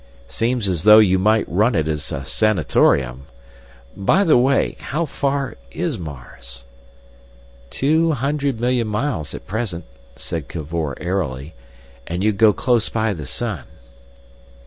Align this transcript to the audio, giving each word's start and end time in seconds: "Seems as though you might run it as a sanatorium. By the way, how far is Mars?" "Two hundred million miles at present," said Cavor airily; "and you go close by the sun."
"Seems 0.27 0.67
as 0.67 0.81
though 0.81 0.97
you 0.97 1.19
might 1.19 1.45
run 1.47 1.75
it 1.75 1.87
as 1.87 2.11
a 2.11 2.25
sanatorium. 2.25 3.27
By 3.95 4.23
the 4.23 4.35
way, 4.35 4.75
how 4.79 5.05
far 5.05 5.57
is 5.71 5.99
Mars?" 5.99 6.63
"Two 7.69 8.13
hundred 8.13 8.59
million 8.59 8.87
miles 8.87 9.35
at 9.35 9.45
present," 9.45 9.85
said 10.15 10.47
Cavor 10.47 10.97
airily; 10.99 11.53
"and 12.07 12.23
you 12.23 12.31
go 12.31 12.51
close 12.51 12.89
by 12.89 13.13
the 13.13 13.27
sun." 13.27 13.65